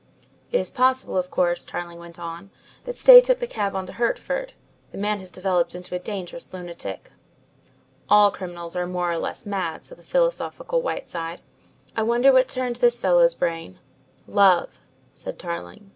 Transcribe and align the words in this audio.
"It 0.51 0.57
is 0.59 0.71
possible, 0.71 1.15
of 1.15 1.29
course," 1.29 1.63
Tarling 1.63 1.99
went 1.99 2.17
on, 2.17 2.49
"that 2.85 2.95
Stay 2.95 3.21
took 3.21 3.37
the 3.39 3.45
cab 3.45 3.75
on 3.75 3.85
to 3.85 3.93
Hertford. 3.93 4.53
The 4.91 4.97
man 4.97 5.19
has 5.19 5.29
developed 5.29 5.75
into 5.75 5.93
a 5.93 5.99
dangerous 5.99 6.51
lunatic." 6.55 7.11
"All 8.09 8.31
criminals 8.31 8.75
are 8.75 8.87
more 8.87 9.11
or 9.11 9.19
less 9.19 9.45
mad," 9.45 9.85
said 9.85 9.99
the 9.99 10.03
philosophical 10.03 10.81
Whiteside. 10.81 11.43
"I 11.95 12.01
wonder 12.01 12.33
what 12.33 12.47
turned 12.47 12.77
this 12.77 12.97
fellow's 12.99 13.35
brain." 13.35 13.77
"Love!" 14.25 14.79
said 15.13 15.37
Tarling. 15.37 15.89